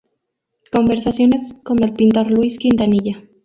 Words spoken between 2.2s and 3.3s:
Luis Quintanilla.